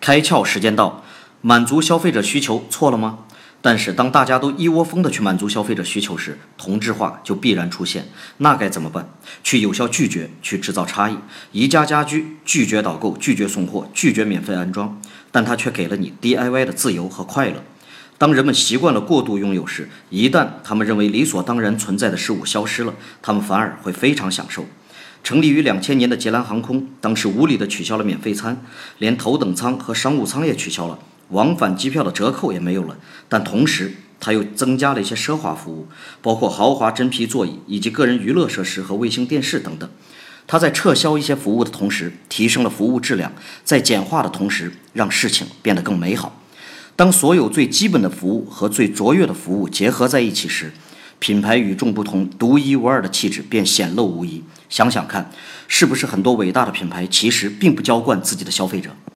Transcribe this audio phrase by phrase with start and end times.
[0.00, 1.04] 开窍时间到，
[1.42, 3.18] 满足消费者需求错了吗？
[3.62, 8.08] 但是当大家都一窝蜂的去满足消费者需求时，同质化就必然出现。
[8.38, 9.10] 那该怎么办？
[9.44, 11.18] 去有效拒绝，去制造差异。
[11.52, 14.98] 宜家家居拒绝导购，拒绝送货，拒绝免费安装，
[15.30, 17.62] 但它却给了你 DIY 的自由和快乐。
[18.16, 24.64] 当人们习惯了过度拥有时，一旦他们认为理所当然存在的事物消失了，他们反而会非常享受。
[25.22, 28.62] 成立于两千年的捷兰航空，当时无理的取消了免费餐，
[28.98, 32.96] 连头等舱和商务舱也取消了，往返机票的折扣也没有了。
[33.28, 35.88] 但同时，它又增加了一些奢华服务，
[36.20, 39.88] 包括豪华真皮座椅以及个人娱乐设施和卫星电视等等。
[40.46, 43.30] 它在撤销一些服务的同时，提升了服务质量；
[43.62, 46.40] 在简化的同时，让事情变得更美好。
[46.96, 50.72] 当所有最基本的服务和最卓越的服务结合在一起时，
[51.20, 54.42] 品牌与众不同、独一无二的气质便显露无遗。
[54.70, 55.30] 想想看，
[55.68, 58.96] 是不是很多伟大的品牌其实并不娇惯自己的消费者？